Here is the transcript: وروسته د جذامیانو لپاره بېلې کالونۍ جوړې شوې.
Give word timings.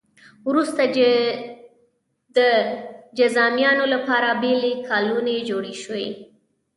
وروسته 0.49 0.81
د 2.37 2.39
جذامیانو 3.17 3.85
لپاره 3.93 4.27
بېلې 4.41 4.73
کالونۍ 4.89 5.37
جوړې 5.49 5.73
شوې. 5.83 6.07